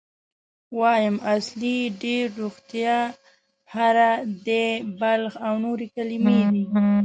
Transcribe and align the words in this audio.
وایم، 0.79 1.15
اصلي، 1.35 1.77
ډېر، 2.01 2.25
روغتیا، 2.41 2.97
هره، 3.73 4.11
دی، 4.45 4.65
بلخ 4.99 5.33
او 5.47 5.53
نورې 5.65 5.87
کلمې 5.95 6.37
دي. 6.51 6.63